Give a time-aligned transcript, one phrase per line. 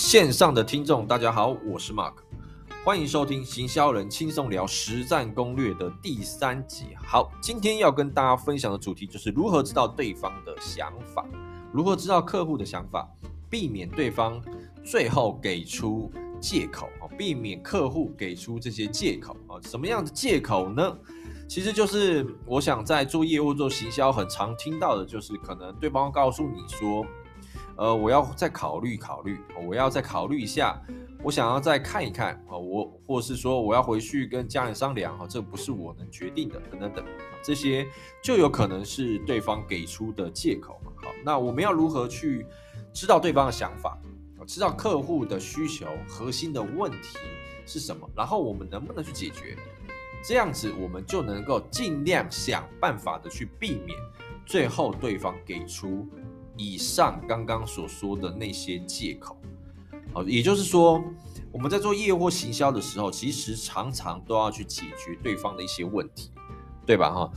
[0.00, 2.14] 线上的听众，大家好，我是 Mark，
[2.82, 6.96] 欢迎收听《行销人轻松聊实战攻略》的第三集。
[7.06, 11.26] 好，今天要跟大家分享的主题就是如何知道对方的想法，
[11.70, 13.06] 如何知道客户的想法，
[13.50, 14.42] 避免对方
[14.82, 16.10] 最后给出
[16.40, 20.96] 借口啊，避免客户给出这些借口啊，什么样的借口呢？
[21.46, 27.04] 其实就是我想在做业务、做行销，很常听到的就是，可能对方告诉你说，
[27.80, 30.78] 呃，我要再考虑考虑，我要再考虑一下，
[31.22, 37.04] 我想要再看一看啊，我或是说我要回去跟家人商量啊，这不是我能决定的，等等等，
[37.42, 37.88] 这些
[38.22, 40.78] 就有可能是对方给出的借口。
[40.96, 42.44] 好，那我们要如何去
[42.92, 43.98] 知道对方的想法，
[44.46, 47.16] 知道客户的需求核心的问题
[47.64, 49.56] 是什么，然后我们能不能去解决？
[50.22, 53.98] 这样子，我们就能够尽量想办法的去避免
[54.44, 56.06] 最后对方给出
[56.60, 59.40] 以上刚刚所说的那些借口。
[60.12, 61.02] 好，也就是说，
[61.50, 66.30] 我们在做业务或行销的时候，其实常常都要去解决对方的一些问题，
[66.84, 67.10] 对吧？
[67.10, 67.32] 哈，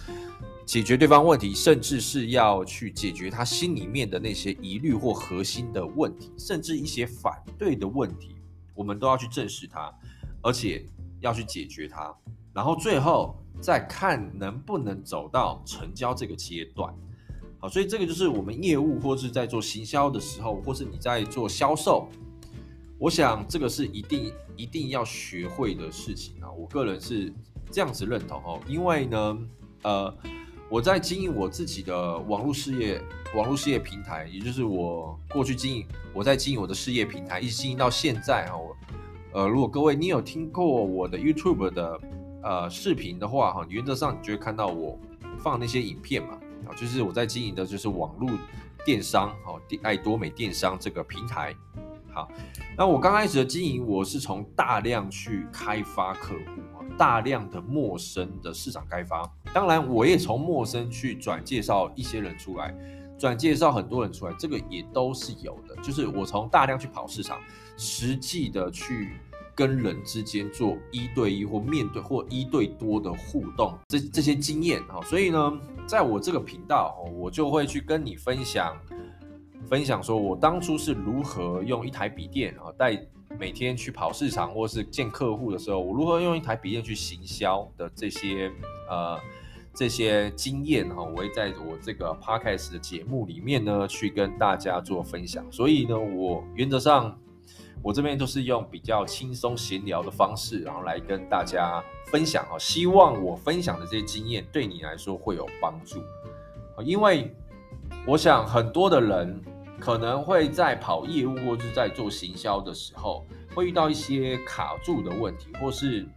[0.66, 8.36] 解决对方问题，甚至是要去解决他心里面的那些疑虑或核心的问题，甚至一些反对的问题，
[8.76, 9.90] 我们都要去正视它，
[10.42, 10.86] 而且
[11.22, 12.14] 要去解决它。
[12.54, 16.94] 然后最后再看能不能走到成交这个阶段，
[17.64, 22.10] 好，所以这个就是我们业务或是在做行销的时候，或是你在做销售，
[23.00, 26.52] 我想这个是一定一定要学会的事情啊。
[26.52, 27.34] 我个人是
[27.72, 29.40] 这样子认同哦，因为呢，
[29.84, 30.14] 呃，
[30.70, 33.02] 我在经营我自己的网络事业，
[33.34, 38.58] 网络事业平台，也就是我过去经营，我在经营我的事业平台，一直经营到现在啊。
[38.58, 38.76] 我，
[39.32, 41.98] 呃，如果各位你有听过我的 YouTube 的。
[42.46, 45.00] 呃，视频的话，哈，原则上你就会看到我
[45.40, 48.30] 放那些影片嘛，啊，就是我在经营的就是网络
[48.86, 51.56] 电商，哦，爱多美电商这个平台。
[52.12, 52.30] 好，
[52.78, 62.76] 那我刚开始的经营，我是从大量去开发客户，大量的陌生的市场开发，当然我也从陌生去转介绍一些人出来，
[63.18, 67.40] 转介绍很多人出来，这个也都是有的，就是我从大量去跑市场，
[67.78, 69.14] 实际的去。
[69.56, 78.76] 跟人之间做一对一或面对或一对多的互动，这这些经验啊，所以呢，在我这个频道哦，我就会去跟你分享，
[79.70, 83.00] 分享说我当初是如何用一台笔电啊，带
[83.40, 88.52] 每天去跑市场或是见客户的时候，我如何用一台笔电去行销的这些
[88.90, 89.20] 呃
[89.74, 95.46] 这些经验哈，我会在我这个 podcast 的节目里面呢去跟大家做分享。
[95.52, 97.16] 所以呢，我原则上。
[97.84, 106.02] 我这边都是用比较轻松闲聊的方式，然后来跟大家分享哈，希望我分享的这些经验对你来说会有帮助。
[106.84, 107.36] 因为
[108.08, 109.40] 我想很多的人
[109.80, 116.08] 可能会在跑业务或者在做行销的时候，会遇到一些卡住的问题，或是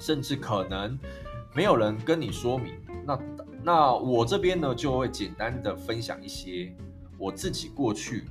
[0.00, 0.98] 甚至可能
[1.54, 2.74] 没有人跟你说明。
[3.06, 3.18] 那
[3.62, 6.74] 那我这边呢，就会简单的分享一些
[7.16, 8.24] 我自己过去。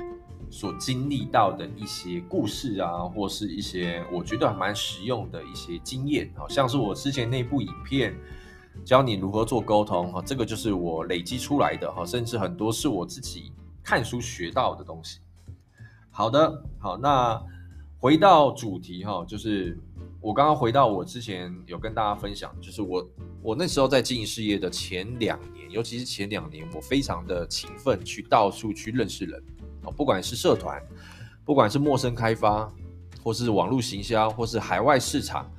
[0.53, 8.15] 所经历到的一些故事啊，或是一些我觉得还蛮实用的一些经验，好像是我之前那部影片
[8.85, 13.51] 教你如何做沟通，哈，这个就是我累积出来的，哈，甚至很多是我自己
[13.83, 15.21] 看书学到的东西。
[16.11, 17.41] 好的，好，那
[17.97, 19.75] 回到主题，哈，就是
[20.21, 23.09] 我刚刚回到我之前有跟大家分享，就是我
[23.41, 29.43] 我那时候在经营事业的前两年，尤其是前两年，我非常的勤奋，去到处去认识人。
[29.91, 30.81] 不管是社团，
[31.43, 32.71] 不管是陌生开发，
[33.23, 35.49] 或是网络行销，或是海外市场，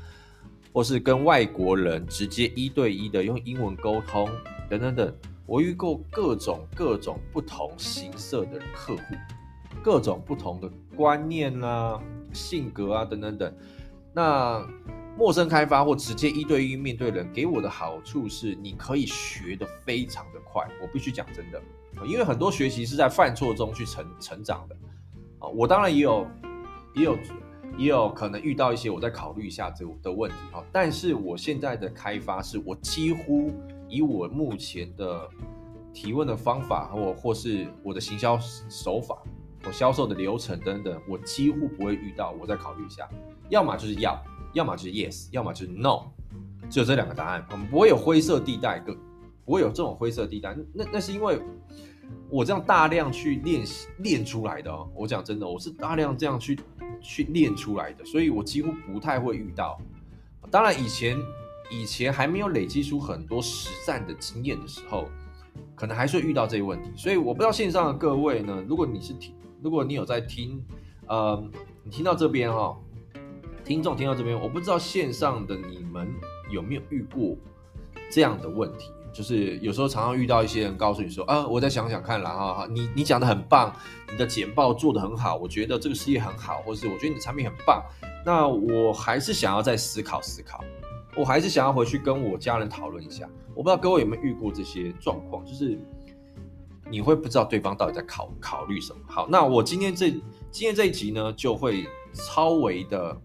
[0.73, 4.29] 或是跟外国人直接一对一的用英文沟通，
[4.69, 5.15] 等等等，
[5.47, 9.03] 我遇过各种各种不同形色的客户，
[9.83, 12.01] 各种不同的观念啊、
[12.33, 13.55] 性格啊等等等。
[14.13, 14.67] 那
[15.17, 20.67] 陌生开发或直接一对一面对人，给我的好处是，你可以学得非常的快。
[20.83, 21.63] 我必须讲真的。
[22.07, 24.77] 因为很多学习是在犯错中去成成长的，
[25.39, 26.27] 啊，我当然也有，
[26.95, 27.19] 也有，
[27.79, 30.65] 也有可能遇到一些我再考虑一下这的问题哈。
[30.73, 33.53] 但是我现在的开发是我几乎
[33.89, 35.29] 以我目前的
[35.93, 38.39] 提问的方法或或是我的行销
[38.69, 39.17] 手法，
[39.65, 43.09] 我销售的流程等等，我几乎不会遇到我再考虑一下，
[43.49, 46.11] 要么就是要，要么就是 yes，要么就是 no，
[46.69, 48.97] 只有这两个答案，我们不会有灰色地带个。
[49.45, 51.39] 不会有这种灰色地带，那那是因为
[52.29, 54.89] 我这样大量去练习练出来的哦。
[54.95, 56.59] 我讲真的，我是大量这样去
[57.01, 59.79] 去练出来的，所以我几乎不太会遇到。
[60.51, 61.19] 当然，以前
[61.71, 65.09] 以前还没有累积出很多实战的经验的时候，
[65.75, 66.91] 可能还是会遇到这些问题。
[66.97, 70.63] 所以我不知道线上的各位呢，如果你是听，如果你有在听
[71.07, 71.43] 呃，
[71.83, 72.77] 你听到这边哈、哦，
[73.65, 76.09] 听众听到这边，我不知道线上的你们
[76.51, 77.37] 有没有遇过
[78.11, 83.73] 这样的问题，就是有时候常常遇到一些人告诉你说，啊，我再想想看啦哈，你你讲的很棒，
[84.11, 87.81] 你的简报做的很好，我觉得这个事业很好，或是我觉得你的产品很棒，
[88.27, 90.63] 那我还是想要再思考思考。
[91.17, 93.25] 我还是想要回去跟我家人讨论一下。
[93.55, 95.79] 我不知道各位有没有遇过这些状况，就是
[96.91, 98.99] 你会不知道对方到底在考考虑什么。
[99.07, 100.11] 好，那我今天这
[100.51, 103.17] 今天这一集呢，就会稍微的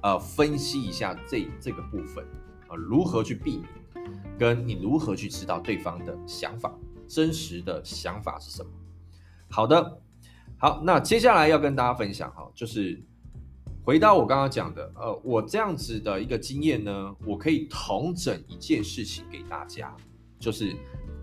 [0.00, 2.24] 呃分析一下这这个部分
[2.66, 3.68] 啊，如何去避免，
[4.38, 6.72] 跟你如何去知道对方的想法，
[7.08, 8.70] 真实的想法是什么。
[9.50, 10.00] 好的，
[10.56, 13.02] 好，那接下来要跟大家分享哈，就是。
[13.84, 19.96] 回到我刚刚讲的，呃，我这样子的一个经验呢，我可以统整一件事情给大家，
[20.38, 20.76] 就是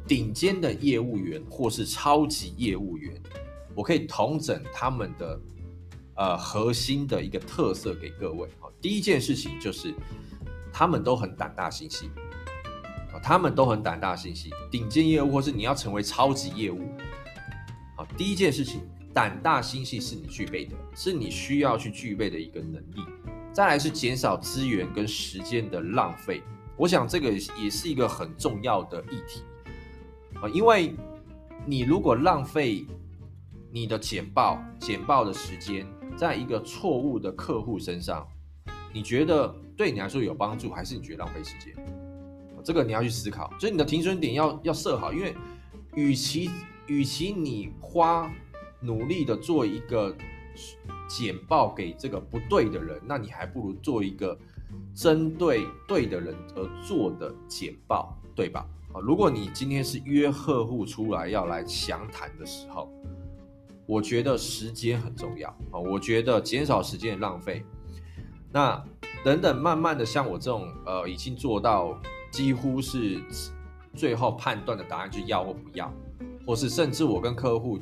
[0.08, 3.22] 顶尖的业务员或是超级业务员，
[3.76, 5.40] 我可以统整他们的
[6.16, 8.50] 呃核心的一个特色给各位。
[8.60, 9.94] 好，第一件事情就是
[10.74, 12.10] 他们都很胆大心细，
[13.26, 14.52] 他们都很胆大心细。
[14.70, 16.80] 顶尖业务或是你要成为超级业务，
[17.96, 18.82] 好，第一件事情。
[19.12, 23.02] 胆大心细是你具备的，是你需要去具备的一个能力。
[23.54, 26.44] 再来是减少资源跟时间的浪费，
[26.76, 29.42] 我想这个也是一个很重要的议题
[30.42, 30.94] 啊，因为
[31.66, 32.86] 你如果浪费
[33.72, 35.88] 你的简报、简报的时间
[36.18, 38.28] 在一个错误的客户身上，
[38.92, 41.74] 你觉得对你来说有帮助，还是你觉得浪费时间？
[42.66, 45.34] 这个你要去思考，所以你的停损点要要设好，因为
[45.94, 46.50] 与其
[46.88, 48.30] 与其你花。
[48.82, 50.16] 努力的做一个
[51.08, 54.38] 简报给这个不对的人，那你还不如做一个
[54.94, 58.64] 针对对的人而做的简报，对吧？
[58.94, 62.88] 啊，如果你今天是约客户出来要来详谈的时候，
[63.88, 67.66] 我觉得时间很重要啊，我觉得减少时间的浪费。
[68.52, 68.84] 那
[69.24, 72.00] 等等，慢慢的像我这种呃，已经做到
[72.36, 73.22] 几乎是
[73.94, 75.90] 最后判断的答案，就要或不要，
[76.46, 77.80] 或是甚至我跟客户。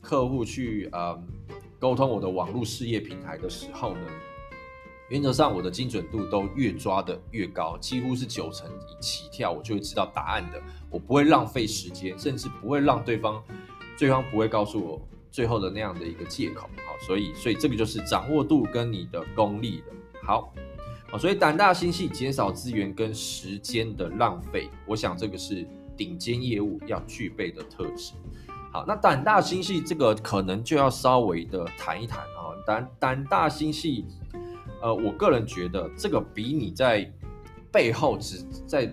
[0.00, 1.22] 客户去呃
[1.78, 4.00] 沟通我的网络事业平台的时候呢，
[5.10, 8.66] 原则上我的精准度都越抓得越高，几乎是九成
[8.98, 10.60] 起跳，我就会知道答案的。
[10.90, 13.44] 我不会浪费时间，甚至不会让对方，
[13.98, 15.00] 对方不会告诉我
[15.30, 16.62] 最后的那样的一个借口。
[16.86, 19.92] 好，所以所以这个就是掌握度跟你的功力的。
[20.24, 20.52] 好，
[21.18, 25.66] 所以胆大心细，减少资源跟时间的浪费，我想这个是
[25.96, 28.12] 顶尖业务要具备的特质。
[28.72, 32.56] 好，那胆大心细这个可能就要稍微的谈一谈啊。
[32.66, 34.06] 胆胆大心细，
[34.80, 37.12] 呃，我个人觉得这个比你在
[37.70, 38.90] 背后只在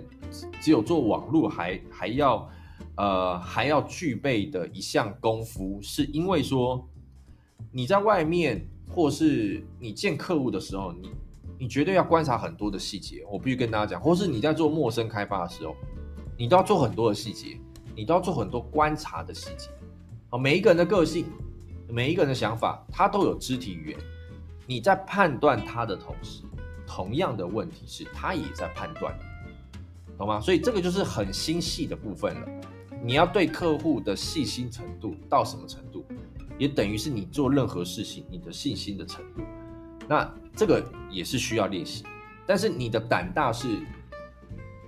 [0.59, 2.49] 只有做网络还还要
[2.97, 6.85] 呃还要具备的一项功夫，是因为说
[7.71, 11.09] 你在外面或是你见客户的时候，你
[11.59, 13.23] 你绝对要观察很多的细节。
[13.29, 15.75] 我必须跟大家讲，或是你在做陌生开发的时候，
[16.35, 17.59] 你都要做很多的细节。
[17.95, 19.67] 你都要做很多观察的细节，
[20.29, 21.25] 啊，每一个人的个性，
[21.89, 23.99] 每一个人的想法，他都有肢体语言。
[24.65, 26.43] 你在判断他的同时，
[26.87, 29.13] 同样的问题是他也在判断，
[30.17, 30.39] 懂吗？
[30.39, 32.47] 所以这个就是很心细的部分了。
[33.03, 36.05] 你要对客户的细心程度到什么程度，
[36.57, 39.41] 也等于是你做任何事情你的信心的程度。
[40.09, 42.03] 那这个也是需要练习，
[42.47, 43.67] 但是你的胆大是，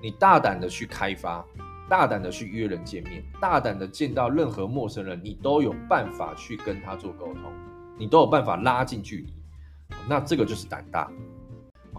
[0.02, 1.46] 你大胆的去开发。
[1.88, 7.52] 大胆的去约人见面，大胆的见到任何陌生人，你都有办法去跟他做沟通，
[7.98, 9.34] 你都有办法拉近距离，
[10.08, 11.12] 那这个就是胆大。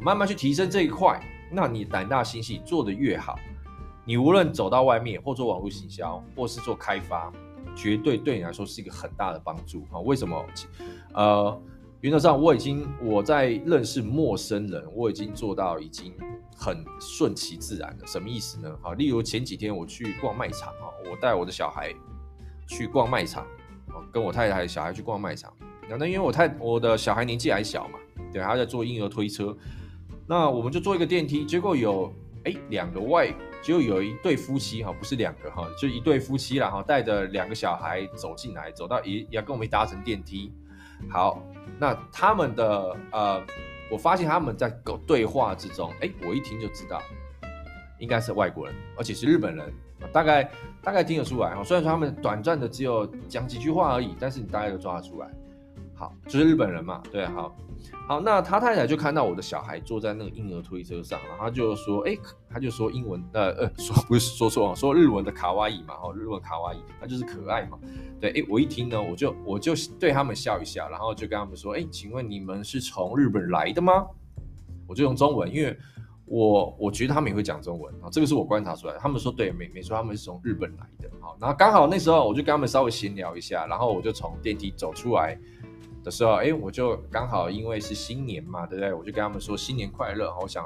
[0.01, 3.39] 慢慢去提升这一块，那你胆大心细做得越好，
[4.07, 7.31] 你无论走到外面或做网络行销，或是做开发，
[7.77, 10.01] 绝对对你来说是一个很大的帮助啊！
[10.01, 10.43] 为什么？
[11.13, 11.63] 呃。
[12.03, 16.13] 原则上，我已经我在认识陌生人，我已经做到已经
[16.57, 18.05] 很顺其自然了。
[18.05, 18.77] 什么意思呢？
[18.83, 21.95] 好，例如前几天我去逛卖场啊，我带我的小孩
[22.67, 23.47] 去逛卖场，
[24.11, 25.53] 跟我太太小孩去逛卖场。
[25.89, 28.01] 那因为我太我的小孩年纪还小嘛，
[28.33, 29.57] 对，他在坐婴儿推车，
[30.27, 33.33] 那我们就坐一个电梯，结果有哎两个外，
[33.63, 40.53] 就有一对夫妻哈，不是两个哈，就一对夫妻啦哈，带着两个小孩走进来，走到也也跟我们搭乘电梯，
[41.11, 41.43] 好。
[41.79, 43.43] 那他们的呃，
[43.91, 44.71] 我发现他们在
[45.05, 47.03] 对话之中，哎，我一听就知道，
[47.99, 49.73] 应该是外国人，而且是日本人，
[50.13, 50.49] 大概
[50.81, 51.65] 大概听得出来哈。
[51.65, 55.29] 虽然说他们短暂的只有讲几句话而已，但是你大概都抓得出来。
[55.95, 57.57] 好，就是日本人嘛，对，好，
[58.07, 62.17] 好，那他太太就看到我的小孩坐在那个婴儿推车上，然后他就说，哎，
[62.51, 67.79] 他就说英文，呃呃，说不是说错，说日文的卡哇伊嘛，哦，日文卡哇伊，那就是可爱嘛，
[68.21, 74.07] 对，哎，我一听呢，我就我就对他们笑一笑，然后就跟他们说，哎，请问你们是从日本来的吗？
[74.87, 75.77] 我就用中文，因为。
[76.25, 78.97] 我我觉得他们也会讲中文啊，这个是我观察出来。
[78.99, 81.11] 他们说对，没没错，他们是从日本来的。
[81.21, 85.39] 好，然后刚好那时候我就跟他们稍微闲聊一下，然后我就从电梯走出来
[86.03, 88.93] 的时候，哎，我就刚好因为是新年嘛，对不对？
[88.93, 90.35] 我就跟他们说新年快乐。
[90.41, 90.65] 我想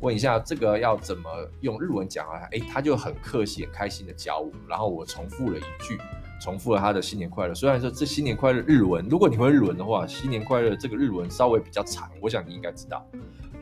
[0.00, 2.40] 问一下这个要怎么用日文讲啊？
[2.52, 5.98] 哎，他就很客气、很开心的教我，然后我重复了一句，
[6.40, 7.54] 重复了他的新年快乐。
[7.54, 13.06] 虽然说这新年快乐日文，如果你会日文的话，新年快乐这个日文稍微比较长，我想你应该知道。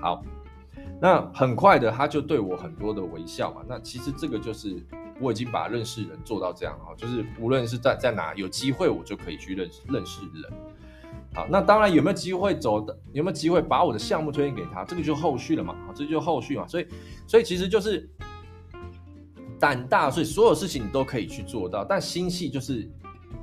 [0.01, 0.23] 好。
[0.99, 3.61] 那很快的，他就对我很多的微笑嘛。
[3.69, 4.83] 那其实这个就是
[5.21, 10.53] 我已经把认识人做到这样啊，就是无论是在在哪有机会，我就可以去认识认识人。
[11.37, 15.77] 好，那当然有没有机会走的，有没有机会把我的项目推荐给他，这个就后续了嘛。
[15.87, 16.67] 好，这就后续嘛。
[16.67, 16.87] 所以，
[17.29, 18.11] 所以其实就是
[19.61, 22.91] 胆大，所以所有事情你都可以去做到，但心细就是。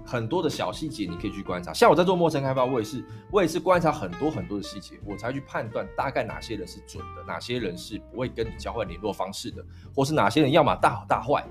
[0.06, 9.64] 很多的小细节你可以去观察，像我在做陌生开发，我也是，我也是观察很多很多的细节，我才去判断大概哪些人是准的，哪些人是不会跟你交换联络方式的，
[9.96, 11.42] 或是哪些人要么大好大坏，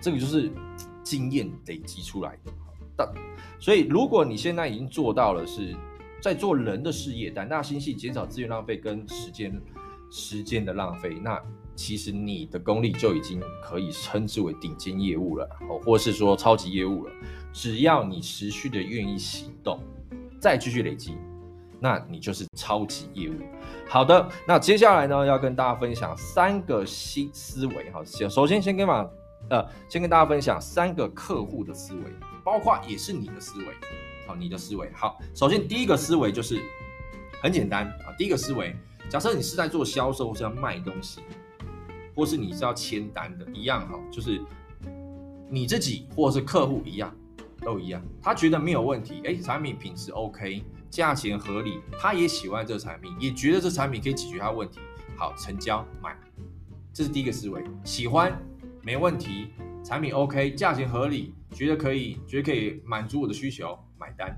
[0.00, 0.50] 这个就是
[1.02, 2.50] 经验累积出来的。
[2.96, 3.08] 但
[3.58, 5.74] 所以如果你现在已经做到了是
[6.20, 9.60] 在做人的事业，胆大心细，减少资源浪费跟时间
[10.10, 11.40] 时间的浪费，那。
[11.76, 17.12] 其实你的功力就已经可以称之为顶尖业务了，哦，或是说超级业务了。
[17.52, 19.80] 只要你持续的愿意行动，
[20.40, 21.16] 再继续累积，
[21.80, 23.34] 那你就是超级业务。
[23.88, 27.90] 好的，那接下来呢，要跟大家分享三个新思维。
[27.90, 29.04] 好，先首先先跟嘛，
[29.50, 32.02] 呃，先跟大家分享三个客户的思维，
[32.44, 33.66] 包括也是你的思维。
[34.26, 34.88] 好，你的思维。
[34.92, 36.60] 好，首先第一个思维就是
[37.42, 38.76] 很简单啊，第一个思维，
[39.08, 41.20] 假设你是在做销售是要卖东西。
[42.16, 44.40] 或是你是要签单的，一样哈，就是
[45.50, 47.12] 你自己或是客户一样，
[47.60, 48.00] 都一样。
[48.22, 54.78] 他觉得没有问题，哎，产品品质 OK，价钱合理，他也喜欢这产品，也觉得这产品可以解决他问题，
[55.16, 56.16] 好，成交买，
[56.92, 57.64] 这是第一个思维。
[57.82, 58.40] 喜欢
[58.80, 59.48] 没问题，
[59.84, 64.34] 产品 OK，价钱合理，觉得可以，觉得可以满足我的需求，买单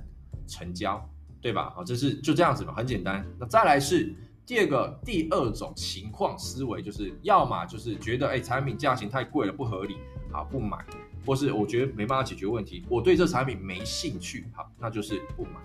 [0.46, 1.02] 成交，
[1.40, 1.72] 对吧？
[1.74, 3.24] 好，这是就这样子嘛，很简单。
[3.38, 4.14] 那再来是。
[4.48, 9.96] 第二个，第二种情况思维就是，要么就是觉得，哎，产品价钱太贵了，不合理，
[10.30, 10.78] 好，不买；
[11.26, 15.60] 或是我觉得没办法解决问题，我对这产品没兴趣，好，那就是不买。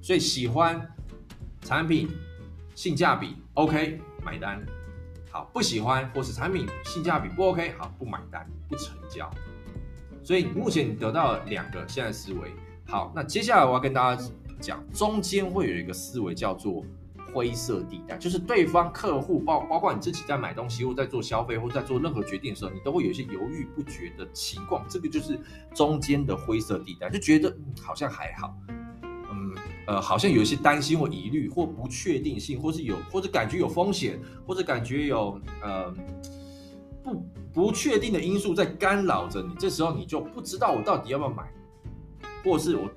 [0.00, 0.88] 所以喜欢
[1.62, 2.08] 产品
[2.76, 4.60] 性价比 OK，买单；
[5.32, 9.28] 好，不喜欢或是产品性价比不 OK，好，不买单，不成交。
[10.22, 12.52] 所以目前你得到了两个现在思维。
[12.86, 14.22] 好，那接下来我要跟大家
[14.60, 16.84] 讲，中间会有一个思维叫做。
[17.34, 25.40] 灰色地带就是对方客户包包括你自己在买东西或在做消费或在做任何决定的时候，你都会有一些犹豫不决的情况，这个就是
[25.74, 28.54] 中间的灰色地带，就觉得好像还好，
[29.86, 35.94] 呃好像有一些担心或疑虑或不确定性，或是有或者感觉有风险，或者感觉有呃
[37.02, 41.50] 不不确定的因素在干扰着你，这时候你就不知道我到底要不要买，
[42.44, 42.90] 或是我。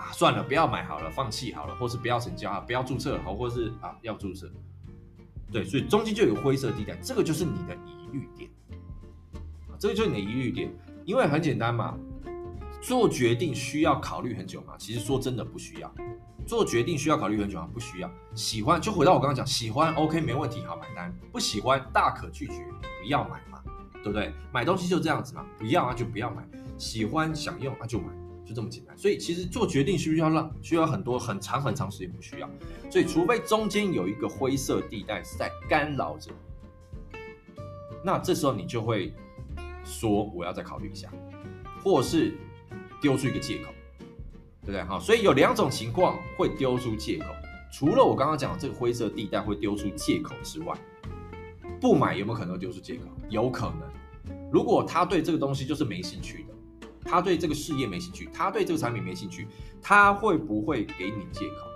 [0.00, 4.50] 啊，算了，不要买好了，放弃好了，或是不要成交啊，不要注册好，或是啊要注册，
[5.52, 8.50] 对，所以中间就有灰色地带，这个就是你的疑虑点，
[9.78, 10.72] 这个就是你的疑虑点，
[11.04, 11.98] 因为很简单嘛，
[12.80, 15.94] 做决定需要考虑很久吗，其实说真的不需要，
[16.46, 17.68] 做决定需要考虑很久吗？
[17.72, 22.64] 不需要，喜欢就回到我刚刚讲，喜欢 OK 没问题，好买单，不喜欢大可拒绝，
[23.02, 23.62] 不要买嘛，
[24.02, 24.32] 对不对？
[24.52, 26.42] 买东西就这样子嘛，不要啊就不要买，
[26.78, 28.06] 喜欢想用啊就买。
[28.42, 32.50] 就这么简单，所以其实做决定需不需要让需要很多很长很长时间，不需要，
[32.90, 36.32] 所以除非中间有一个灰色地带是在干扰着，
[38.02, 39.14] 那这时候你就会
[39.84, 41.08] 说我要再考虑一下，
[41.84, 42.36] 或是
[43.00, 43.72] 丢出一个借口，
[44.62, 44.82] 对不对？
[44.82, 47.26] 好，所以有两种情况会丢出借口，
[47.72, 50.76] 除了我刚刚讲的这个灰色地带会丢出借口之外，
[51.80, 53.04] 不买有没有可能丢出借口？
[53.28, 56.50] 有可能，如果他对这个东西就是没兴趣的。
[57.02, 59.48] 他对这个事业没兴趣，他对这个产品没兴趣，
[59.80, 61.66] 他会不会给你借口？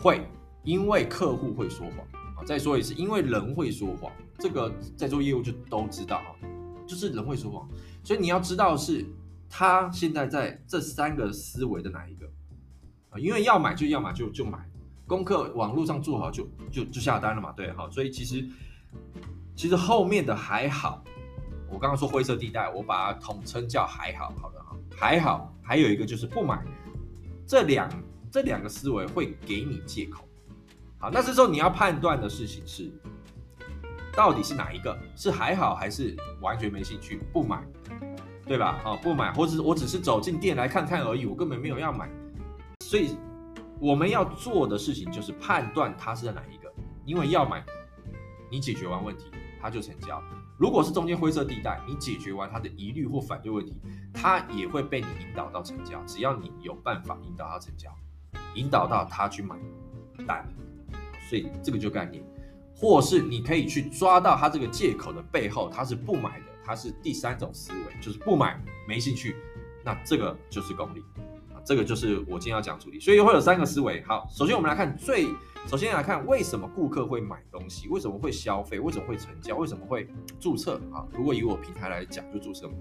[0.00, 0.26] 会，
[0.64, 1.98] 因为客户会说谎
[2.36, 2.42] 啊。
[2.44, 6.32] 再说一次，因为人会说谎，这个在做业务就都知道啊，
[6.86, 7.68] 就是人会说谎。
[8.02, 9.04] 所以你要知道是，
[9.50, 12.26] 他现在在这三个思维的哪一个
[13.10, 13.18] 啊？
[13.18, 14.58] 因为要买就要买就就买，
[15.06, 18.48] 功课网络上做好就就就下单了嘛，对，好，所以其实
[19.56, 21.02] 其实后面的还好。
[21.68, 25.54] 我刚刚说灰色地带，我把它统称叫还好，好的哈，还好。
[25.62, 26.64] 还有一个就是不买，
[27.46, 27.88] 这两
[28.30, 30.24] 这两个思维会给你借口。
[30.98, 32.90] 好，那这时候你要判断的事情是，
[34.12, 34.98] 到底是哪一个？
[35.14, 37.64] 是还好还是完全没兴趣不买，
[38.50, 38.80] 对吧？
[38.84, 42.10] 啊，不买，或者我只是走进店来看看而已，我根本没有要买。
[42.80, 43.16] 所以
[43.78, 46.68] 我们要做的事情就是判断它是在哪一个，
[47.04, 47.64] 因为要买，
[48.50, 49.26] 你解决完问题，
[49.62, 50.20] 它就成交。
[50.58, 53.72] 如果是中间灰色地带，你解决完他的疑虑或反对问题，
[54.12, 56.02] 他也会被你引导到成交。
[56.04, 57.88] 只要你有办法引导他成交，
[58.56, 59.54] 引导到他去买
[60.26, 60.44] 单，
[61.28, 62.20] 所以这个就概念，
[62.74, 69.34] 或是你可以去抓到他这个借口的背后，他是不买的，它是第三种思维，就是不买，没兴趣，
[69.84, 71.00] 那这个就是功利
[71.52, 71.58] 啊。
[71.64, 74.00] 这个就是我今天要讲的主题，所以会有三个思维。
[74.04, 75.26] 好，首先我们来看最，
[75.66, 80.08] 首先来看为什么顾客会买东西，为什么会消费，为什么会成交，为什么会
[80.38, 81.04] 注册啊？
[81.12, 82.74] 如果以我平台来讲，就注册嘛，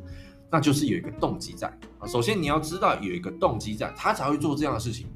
[0.52, 1.68] 那就是有一个动机在
[1.98, 2.06] 啊。
[2.06, 5.08] 首先你要知道有一个动机在，他才会做这样的事情。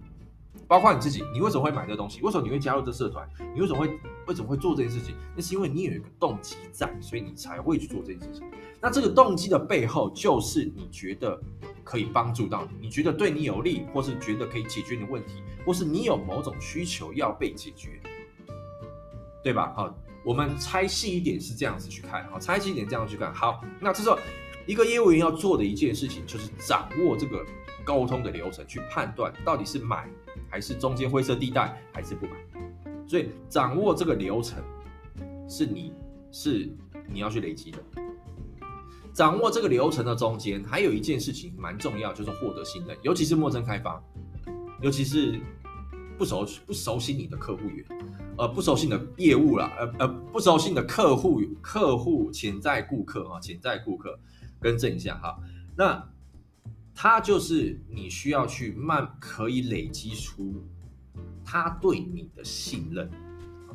[0.68, 2.22] 包括你自己，你为什么会买这东西？
[2.24, 3.30] 为什么你会加入这社团？
[3.54, 5.16] 你为什么会为什么会做这件事情？
[5.36, 8.44] 那是因为你有一个动机在，所以你才会去做这件事情。
[8.82, 11.40] 那这个动机的背后，就是你觉得
[11.84, 18.00] 可以帮助到你，你觉得对你有利，或是觉得可以解决你的问题，或是你有某种需求要被解决，
[19.44, 19.74] 对吧？
[19.76, 23.34] 好，我们拆细一点是这样子去看，好，拆细一点这样去看。
[23.34, 24.18] 好，那这时候
[24.66, 27.46] 一个业务员要做的一件事情，就是掌握这个
[27.84, 30.10] 沟通的流程，去判断到底是买。
[30.50, 32.34] 还是中间灰色地带，还是不买，
[33.08, 34.64] 所以掌握这个流程
[35.48, 35.94] 是你
[36.32, 36.70] 是
[37.08, 37.80] 你要去累积的。
[39.14, 44.02] 掌握这个流程的中间，还有一件事情蛮重要，就是获得信任，尤其是陌生开发，
[44.82, 45.40] 尤其是
[46.18, 47.86] 不熟不熟悉你的客户源，
[48.38, 54.20] 呃，不熟悉你的业务啦，呃呃，不熟悉你的客户客户潜在顾客啊，潜在顾客，
[54.60, 55.38] 更正一下哈，
[55.76, 56.10] 那。
[56.96, 60.64] 他就是你需要去慢，可以累积出
[61.46, 63.10] 他对你的信任，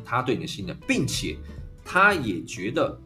[0.04, 1.36] 他对你的信任，并且
[1.84, 2.98] 他也觉得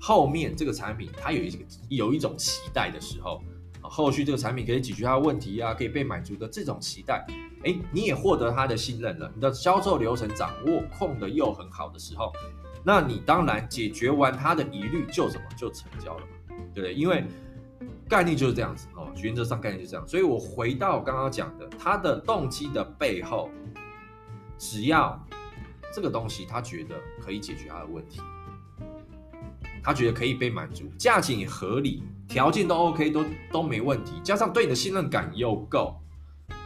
[0.00, 3.42] 后面这个产品他有一个有一种期待的时候，
[3.80, 7.26] 后续这个产品可以解决他的问题啊，可以被满足的这种期待，
[7.64, 12.32] 哎，你也获得他的信任了，你的销售流程掌握控的又很好的时候，
[12.84, 16.94] 那你当然解决完他的疑虑就什么就成交了嘛，对不对？
[16.94, 17.24] 因为
[18.08, 23.50] 概念就是这样子哦，原则上概念就这样，所以我回到刚刚讲的，他的动机的背后，
[24.58, 25.18] 只要
[25.94, 28.20] 这个东西他觉得可以解决他的问题，
[29.82, 35.96] 他觉得可以被满足，价钱也合理，条件都 OK，都都没问题，加上对你的信任感又够，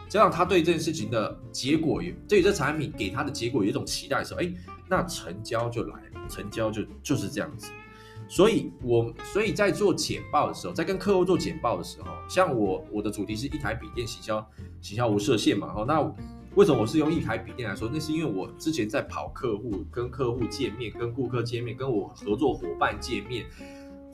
[0.08, 4.52] 加上他对这件事情的结果，对于这产品给他的结果有一种期待的时候，哎，
[4.88, 7.70] 那成交就来了，成交就就是这样子。
[8.28, 14.44] 所以我，所以在做简报的时候，在跟客户做简报的时候，像我我的主题是一台笔电行销，
[14.80, 15.68] 行销无设限嘛。
[15.68, 16.00] 哈，那
[16.54, 17.88] 为什么我是用一台笔电来说？
[17.92, 23.46] 那是因为我之前在跑客户，跟客户见面，跟顾客见面，跟我合作伙伴见面。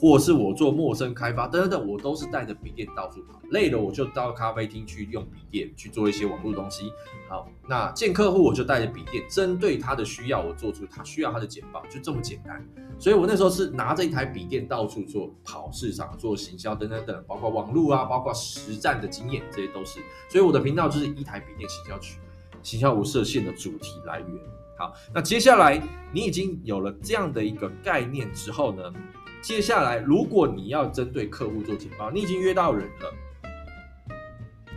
[0.01, 6.93] 或是我做陌生开发等等等，我都是带着笔电到处跑，累了我就到咖啡厅去用笔电去做一些网络东西。
[7.29, 12.65] 好，那见客户我就带着笔电，针对他的需要，我做出他需要他的简报，就这么简单。
[12.97, 19.99] 所以我那时候是拿着一台笔电到处做跑市场、做行销等等等，包括网络啊，包括实战的经验，这些都是。
[20.29, 22.21] 所以我的频道就是一台笔电行销群，
[22.69, 24.29] 行销无设限的主题来源。
[24.77, 28.93] 好，那接下来你已经有了这样的一个概念之后呢？
[29.41, 33.15] 接下来，如果你要针对客户做简报，你已经约到人了，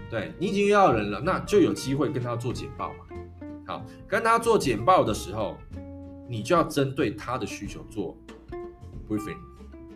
[0.09, 3.05] 对，你已经约到人了，那就有机会跟他做简报嘛。
[3.67, 5.57] 好，跟他做简报的时候，
[6.29, 8.15] 你就要针对他的需求做
[9.09, 9.35] briefing，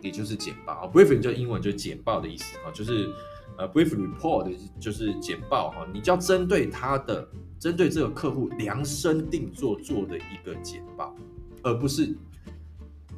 [0.02, 0.86] 也就是简报。
[0.92, 3.08] briefing 就英文就是简报的意思啊，就是
[3.56, 5.86] 呃 brief report 就是简报哈。
[5.94, 7.26] 你就要针对他的，
[7.58, 11.14] 针对这个客户量身定做做的一个简报，
[11.62, 12.16] 而不是。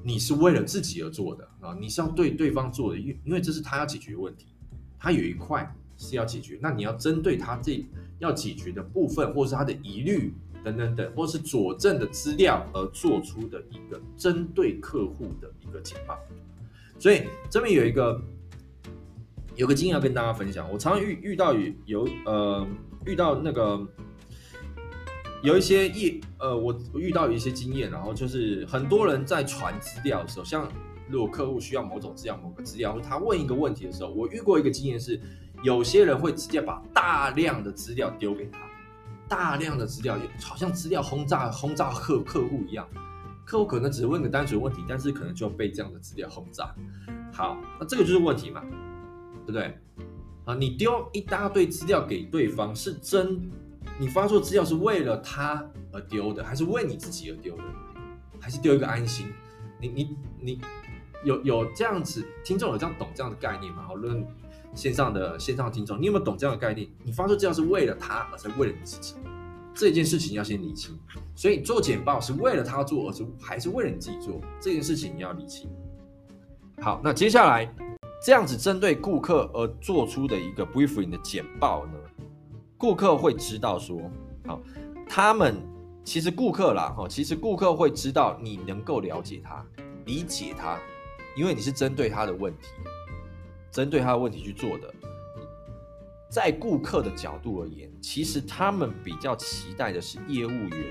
[0.05, 4.47] 你是为了自己而做的啊，你是要对对方做的，因因为这是他要解决问题，
[4.97, 7.85] 他有一块是要解决，那你要针对他这
[8.21, 10.33] 要解决的部分，或是他的疑虑
[10.65, 16.17] 等等等，或是佐证的资料而做出的一个针对客户的一个简报。
[16.97, 18.19] 所以这边有一个
[19.57, 22.67] 有个经验要跟大家分享，我常常遇遇到有有呃
[23.05, 23.87] 遇到那个。
[25.41, 30.69] 有一些业，呃，我遇到一些经验，然后就是很多人在传资料的时候，像
[31.09, 35.21] 如果客户需要某种资料、某个资料，他问一个问题的时候，我遇过一个经验是，
[35.63, 38.59] 有些人会直接把大量的资料丢给他，
[39.29, 42.85] 大量的资料，好像资料轰炸轰炸客客户一样，
[43.45, 46.75] 客户可能只是问个单纯问题，但是可能就被这样的资料轰炸。
[47.33, 48.61] 好，那这个就是问题嘛，
[49.47, 49.79] 对不对？
[50.47, 53.41] 啊，你丢一大堆资料给对方是真。
[53.99, 57.65] 你发错资料是为了他而丢的，还是为你自己而丢的，
[58.41, 59.27] 还是丢一个安心？
[59.81, 60.61] 你你你
[61.25, 63.83] 有有这样子听众有这样懂这样的概念吗？
[63.83, 64.25] 好，论
[64.75, 66.89] 线上的线上听众，你有没有懂这样的概念？
[67.03, 69.15] 你发错资料是为了他，而是为了你自己？
[69.75, 70.99] 这件事情要先理清。
[71.35, 74.41] 所以做简报是为了他做，而是还是为了你自己做？
[74.61, 75.69] 这件事情你要理清。
[76.81, 77.73] 好，那接下来
[78.25, 81.93] 这样子针对顾客而做出的一个 briefing 的简报呢，
[82.79, 84.01] 顾客会知道说，
[84.47, 84.63] 好，
[85.09, 85.57] 他们
[86.05, 89.67] 其实顾客啦，哈，其实顾客会知道你能够了解他、
[90.07, 90.79] 理解他，
[91.37, 92.69] 因为你是针对他的问题，
[93.73, 94.95] 针对他的问题去做的。
[96.31, 100.85] 在顾客的角度而言，其实他们比较期待的是业务员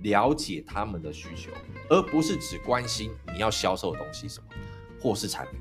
[0.00, 1.50] 了解他们的需求，
[1.88, 4.46] 而不是只关心你要销售的东西什么。
[5.02, 5.58] 或是产品，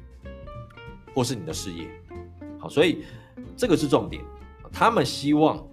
[1.15, 1.89] 或是你的事业，
[2.60, 3.06] 好，所以
[3.56, 4.22] 这个是重点。
[4.70, 5.65] 他们希望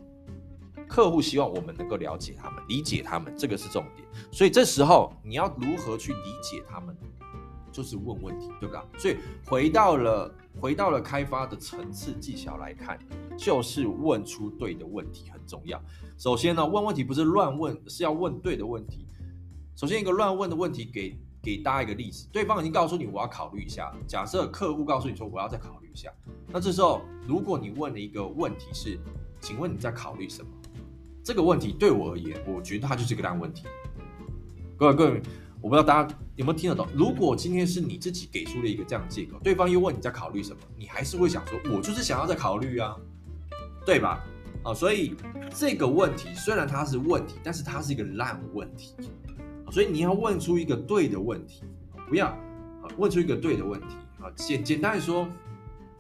[0.89, 4.07] 客户希望我们能够了解他们，理解他们，这个是重点。
[4.31, 6.97] 所以这时候你要如何去理解他们，
[7.73, 8.85] 就是问问题，对吧？
[8.97, 12.99] 所以回到了回到了开发的层次技巧来看，
[13.37, 15.81] 就是问出对的问题很重要。
[16.17, 19.07] 首先呢，问问题不是乱问，是要问对的问题。
[19.75, 21.19] 首先一个乱问的问题给。
[21.43, 23.95] 给大家一个例子，对方已经告诉你我要考虑一下。
[24.05, 26.13] 假设客户告诉你说我要再考虑一下，
[26.49, 28.99] 那这时候如果你问了一个问题是，
[29.41, 30.51] 请问你在考虑什么？
[31.27, 33.65] 这个问题对我而言，我觉得它就是一个烂问题。
[34.77, 35.21] 各位各位，
[35.61, 36.87] 我不知道大家有没有听得懂？
[36.95, 42.97] 如果今天是你自己给出了一个这样的借口，对方又问你在考虑什么，你还是会想说，我就是想要再考虑啊，
[43.85, 44.25] 对吧？
[44.63, 45.17] 啊，所以
[45.53, 48.95] 这个问题虽然它是问题，但是它是一个烂问题。
[49.73, 51.65] 所以你要问出一个对的问题，
[52.09, 52.39] 不要，
[52.99, 54.31] 问出一个对的问题啊。
[54.37, 55.27] 简简单的说，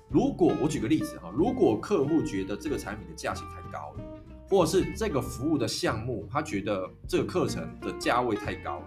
[0.08, 4.15] 如果我举个例子哈，如果客户觉得这个产品的价钱太高了，
[4.48, 8.87] 或者是这个服务的项目他觉得这个课程的价位太高了，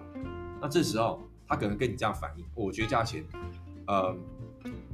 [0.62, 3.24] 那这时候他可能跟你这样反应，我觉得价钱，
[3.88, 4.16] 呃，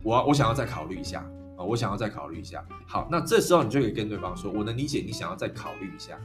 [0.03, 1.19] 我我想要再考虑一下
[1.57, 2.65] 啊，我想要再考虑一下。
[2.87, 6.19] 好，那这时候你就可以跟对方说，我能理解你想要再考虑一下。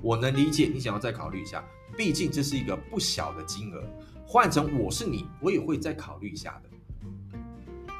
[0.00, 1.64] 我能理解你想要再考虑一下，
[1.96, 3.82] 毕竟这是一个不小的金额。
[4.24, 6.68] 换成我是你，我也会再考虑一下的。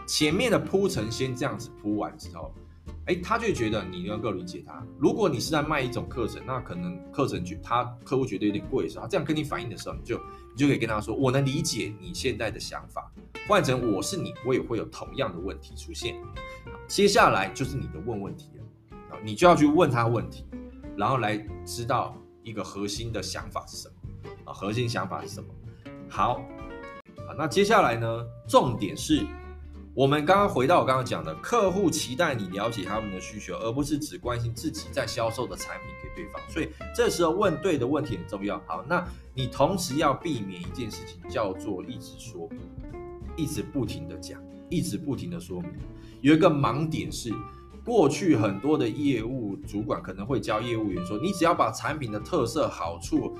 [0.06, 2.54] 前面的铺陈先这样子铺完之后，
[3.06, 4.84] 哎，他就觉得你能够理解他。
[4.98, 13.10] 如果你是在卖一种课程，那可能课程觉他客户觉得有点贵的时候，他这样跟你反映的时候，你就你就可以跟他说，我能理解你现在的想法。
[13.48, 16.14] 换成我是你，我也会有同样的问题出现。
[16.86, 20.44] 接下来就是你的问问题了，啊，你就要去问他问题。
[20.96, 24.52] 然后来知道一个核心的想法是什么啊？
[24.52, 25.48] 核心想法是什么？
[26.08, 26.42] 好，
[27.26, 28.26] 好，那接下来呢？
[28.46, 29.24] 重点是
[29.98, 36.40] 我们刚刚回到我刚刚讲的，客户期待你了解他们的需求，而不是只关心自己在销售的产品给对方。
[36.48, 38.62] 所以这时候问对的问题很重要。
[38.64, 42.60] 好，那你同时要避免一件事情，叫做一直说明，
[43.36, 45.72] 一直不停的讲，一直不停的说明。
[46.20, 47.34] 有一个盲点是。
[47.84, 53.34] 过去很多的业务主管可能会教业务员说：“你只要把产品的特色好处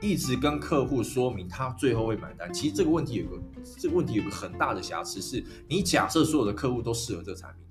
[0.00, 3.42] 一直跟客户说明，他最后会买单。”其实这个问题有个
[3.78, 7.64] 这个问题有个很大的瑕疵，是你假设所有的客户都适合这个产品，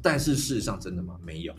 [0.00, 1.18] 但是事实上真的吗？
[1.22, 1.54] 没有，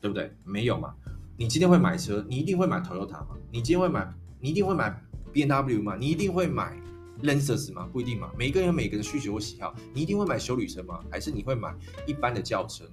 [0.00, 0.32] 对不对？
[0.44, 0.94] 没有嘛？
[1.36, 3.36] 你今天会买车，你一定会买 Toyota 吗？
[3.50, 5.96] 你今天会买，你一定会买 BMW 吗？
[5.98, 6.76] 你一定会买
[7.22, 7.88] ？Lexus 吗？
[7.92, 8.30] 不一定嘛。
[8.38, 9.74] 每个人有每个人需求和喜好。
[9.92, 11.00] 你一定会买休旅车吗？
[11.10, 11.74] 还是你会买
[12.06, 12.84] 一般的轿车？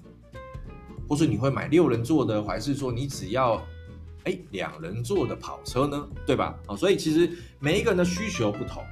[1.09, 3.61] 或是你会买六人座的，还是说你只要
[4.25, 6.07] 哎两人座的跑车呢？
[6.25, 6.57] 对吧？
[6.67, 8.83] 啊，所以其实每一个人的需求不同，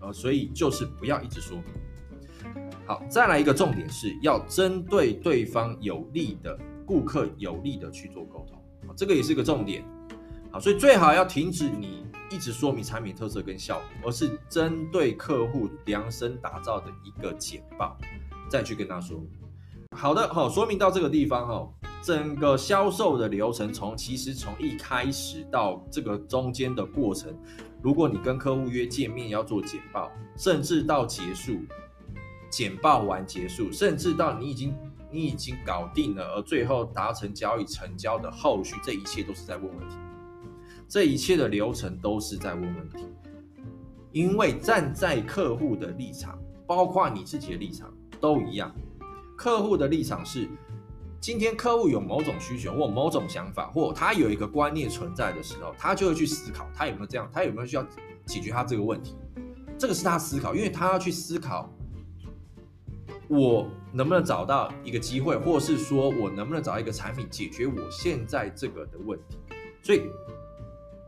[0.00, 1.58] 啊，所以就是不要一直说。
[2.86, 8.58] 好，再来一个重点是要针对对方有利的顾客有利的去做沟通，
[8.88, 9.84] 啊，这个也是个重点。
[10.50, 12.02] 好，所以最好要停止你。
[12.30, 17.94] 一直说明产品特色跟效果，而是针对客户量身打造的一个简报，
[18.48, 19.22] 再去跟他说。
[19.94, 21.68] 好的，好，说明到这个地方哈，
[22.02, 27.32] 整个销售的流程从其实从一开始到这个中间的过程，
[27.80, 31.60] 如果你跟客户约见面要做简报，甚至到结束，
[32.50, 34.74] 简报完结束，甚至到你已经
[35.12, 39.96] 你已经搞定了，而最后达成交易成交的后续，这一切都是在问问题。
[40.88, 43.06] 这一切的流程都是在问问题，
[44.10, 46.36] 因为站在客户的立场，
[46.66, 48.74] 包括你自己的立场都一样。
[49.36, 50.48] 客户的立场是，
[51.22, 57.86] 今天客户有某种需求或某种想法，或他有一个观念存在的时候，他就会去思考，他有没有这样，他有没有需要
[58.26, 59.14] 解决他这个问题。
[59.78, 61.72] 这个是他思考，因为他要去思考，
[63.28, 69.38] 我能不能找到一个机会，或是说我能不能找到一个产品解决我现在这个的问题？
[69.80, 70.02] 所以，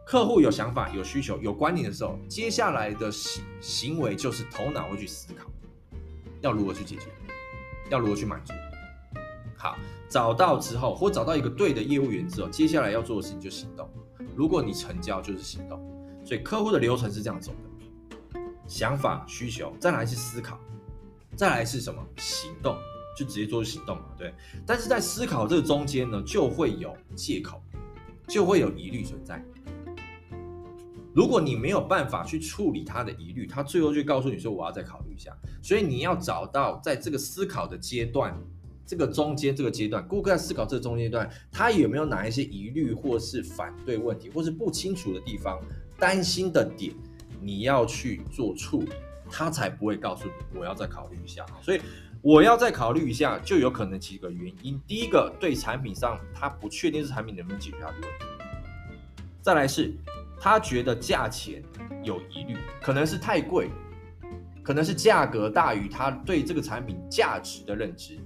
[0.07, 5.51] 客户有想法、有需求、有观念的时候，接下来的行行为就是头脑会去思考，
[6.41, 7.09] 要如何去解决，
[7.91, 8.53] 要如何去满足。
[9.57, 9.79] 好，
[10.15, 13.91] 找到之后，或找到一个对的业务员之后，接下来要做的事情就行动。
[14.37, 15.77] 如果你成交，就是行动。
[16.25, 17.51] 所以客户的流程是这样走
[18.31, 20.57] 的：想法、需求，再来是思考，
[21.35, 22.01] 再来是什么？
[22.19, 22.77] 行动，
[23.19, 24.33] 就直接做行动嘛，对。
[24.65, 27.61] 但是在思考这个中间呢，就会有借口，
[28.29, 29.45] 就会有疑虑存在。
[31.13, 38.41] 如果你没有办法去处理他的疑虑，他最后就告诉你说：“我要再考虑一下。”所以你要找到在这个思考的阶段。
[38.87, 45.59] 这个中间这个阶段，顾客在思考这个中间阶段，他有没有哪一些疑虑，或是反对问题，或是不清楚的地方，
[45.99, 46.93] 担心的点，
[47.41, 48.91] 你要去做处理，
[49.31, 51.47] 他才不会告诉你我要再考虑一下。
[51.63, 51.81] 所以
[52.21, 54.81] 我要再考虑一下，就有可能几个原因。
[54.87, 58.27] 第一个，对产品上他不确定这产品能不能解决他的问题；
[59.41, 59.95] 再来是，
[60.39, 61.63] 他觉得价钱
[62.03, 63.71] 有疑虑，可能是太贵，
[64.63, 68.19] 可能是价格大于他对这个产品价值的认知。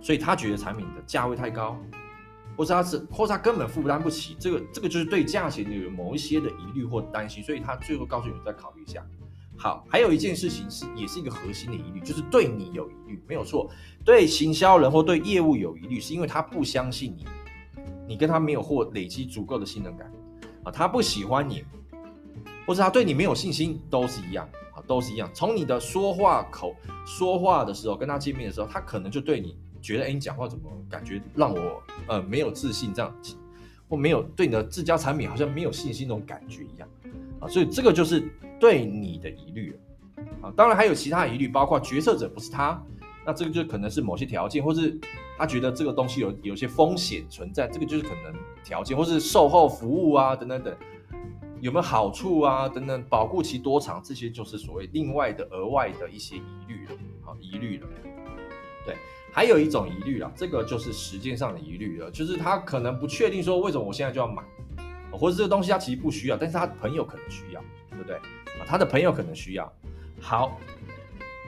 [0.00, 1.78] 所以他觉得产品的价位太高，
[2.56, 9.04] 或是他是，或是他根本负担不起，这个这个就是对价钱有某一些的疑虑或担心，所以他最后告诉你再考虑一下。
[9.56, 13.68] 好，还有一件事情是，也是一个核心的疑虑，就是对你有疑虑，没有错，
[14.04, 17.26] 对行销人或对业务有疑虑，是因为他不相信你，
[18.06, 20.08] 你跟他没有或累积足够的信任感
[20.62, 21.64] 啊，他不喜欢你，
[22.66, 25.28] 或是他对你没有信心，都是一样啊，都是一样。
[25.34, 29.58] 从你的说话口说话的时候，跟他见面的时候，他可能就对你。
[29.80, 33.14] 觉得哎，你讲话怎么感觉让我呃没有自信这样，
[33.88, 36.88] 或没有对你的自家产品好像没有信心那种感觉一样
[37.40, 38.28] 啊，所以这个就是
[38.60, 39.78] 对你的疑虑
[40.42, 40.52] 啊。
[40.56, 42.82] 当然还有其他疑虑，包括决策者不是他，
[43.24, 44.98] 那这个就可能是某些条件，或是
[45.38, 50.76] 他觉得这个东西有有些风险存在，这个就是可能条件，或是售后服务啊等等等，
[51.60, 57.86] 有没有好处啊等等，保固期多长，这些就是所谓另外的额外的一些疑虑了，好，疑虑了，
[58.84, 58.96] 对。
[59.32, 64.42] 还有一种疑虑啦，这个就是时间上的疑虑了，就是他可能不确定说为什么我现在就要买，
[65.12, 68.16] 或者这个东西他其实不需要，但是他朋友可能需要，对不对？
[68.16, 69.72] 啊，他的朋友可能需要。
[70.20, 70.58] 好，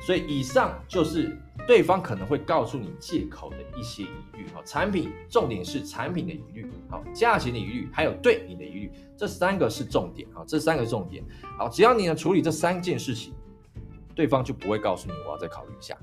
[0.06, 4.46] 所以以上就是对方可能会告诉你借口的一些疑虑。
[4.54, 11.24] 好，产品重点是产品的疑虑，好，价钱的疑虑，还有对你的疑虑，这三个是重点啊，这三个重点。
[11.58, 13.34] 好，只要你能处理这三件事情，
[14.14, 15.96] 对方就不会告诉你我要再考虑一下。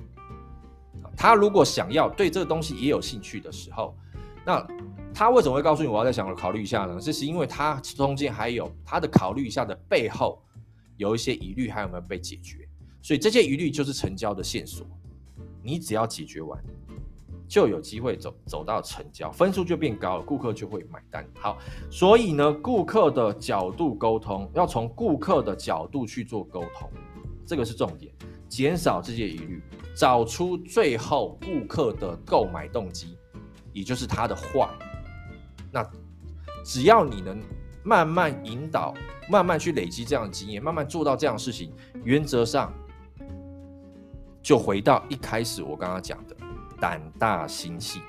[1.17, 3.97] 他如果想要对这个东西也有兴趣的时候，
[4.45, 4.65] 那
[5.13, 6.99] 他为什么会告诉你我要再想考虑一下呢？
[7.01, 10.39] 这是因为他中间还有他的考虑一下的背后
[10.95, 12.69] 有一些疑虑还有没有被解决，
[13.01, 14.85] 所以这些疑虑就是成交的线索。
[15.63, 16.63] 你只要解决完，
[17.47, 21.27] 就有机会走走到成交，分数就变高了，顾客就会买单。
[21.39, 21.57] 好，
[21.89, 26.89] 所以呢，顾客的角度沟通要从顾客的角度去做沟通，
[27.45, 28.13] 这个是重点，
[28.47, 29.61] 减少这些疑虑。
[29.95, 33.17] 找出最后顾客的购买动机，
[33.73, 34.69] 也就是他的坏。
[35.71, 35.83] 那
[36.63, 37.41] 只要你能
[37.83, 38.93] 慢慢引导，
[39.27, 42.71] 慢慢去累积这样的经验，慢慢做到这样的事情，原则上
[44.39, 46.35] 就回到一开始我刚刚讲的
[46.79, 47.99] 胆大心细。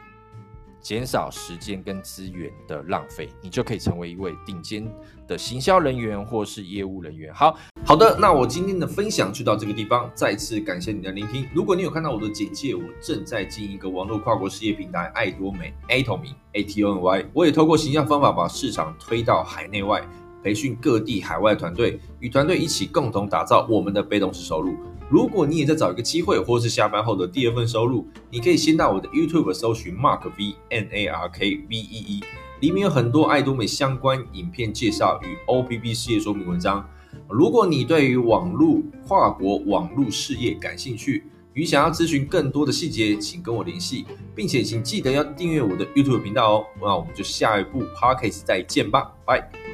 [0.80, 4.86] 减少时间跟资源的浪费，你就可以成为一位顶尖
[5.26, 7.32] 的行销人员或是业务人员。
[7.34, 11.46] 好好的，那我今天的分享就到这个地方，再次感谢你的聆听。
[11.54, 20.02] 如果你有看到我的简介，我正在经营一个网络跨国事业平台爱多美 Atomy A T O N Y，我也透过形象方法把市场推到海内外，
[20.42, 24.74] 培训各地海外团队，与团队一起共同打造我们的被动式收入。
[25.10, 32.20] 如果你也在找一个机会，或是下班后的第二份收入，你可以先到我的 YouTube 搜寻 Mark V N A R K V E E，
[32.60, 36.86] 里面有很多爱多美相关影片介绍与 OBB 事业说明文章。
[37.28, 41.24] 如果你对于网络跨国网络事业感兴趣，
[41.54, 46.66] 与想要咨询更多的细节，请跟我联系，并且请记得要订阅我的 YouTube 频道哦。
[46.80, 49.67] 那我们就下一步 Podcast 再见吧，拜。